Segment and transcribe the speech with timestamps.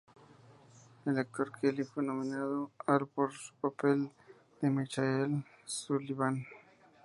[1.05, 4.09] El actor Kelly fue nominado al por su papel
[4.59, 6.43] de Michael O'Sullivan.